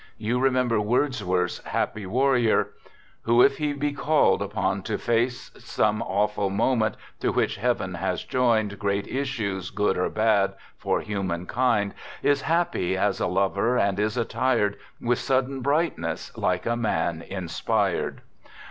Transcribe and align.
You 0.17 0.39
remember 0.39 0.81
Wordsworth's" 0.81 1.59
Happy 1.75 2.07
Warrior": 2.07 2.69
Who 3.25 3.43
if 3.43 3.59
he 3.59 3.71
be 3.73 3.93
called 3.93 4.41
upon 4.41 4.81
to 4.81 4.97
face 4.97 5.51
Some 5.59 6.01
awful 6.01 6.49
moment 6.49 6.97
to 7.19 7.31
which 7.31 7.57
heaven 7.57 7.93
has 7.93 8.23
joined 8.23 8.79
Great 8.79 9.05
issues, 9.07 9.69
good 9.69 9.99
or 9.99 10.09
bad, 10.09 10.55
for 10.75 11.01
human 11.01 11.45
kind, 11.45 11.93
Is 12.23 12.41
happy 12.41 12.97
as 12.97 13.19
a 13.19 13.27
lover, 13.27 13.77
and 13.77 13.99
is 13.99 14.17
attired 14.17 14.77
With 14.99 15.19
sudden 15.19 15.61
brightness 15.61 16.35
like 16.35 16.65
a 16.65 16.75
man 16.75 17.21
inspired. 17.21 18.21